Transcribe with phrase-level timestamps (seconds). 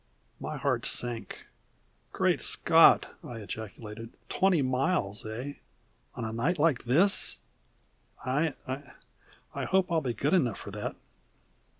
[0.39, 1.45] My heart sank.
[2.11, 4.09] "Great Scott!" I ejaculated.
[4.29, 5.53] "Twenty miles, eh?
[6.15, 7.37] On a night like this
[8.25, 8.55] I
[9.53, 10.95] I hope I'll be good enough for that."